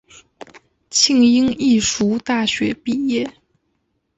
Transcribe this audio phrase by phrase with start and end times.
[0.89, 3.31] 庆应义塾大学毕业。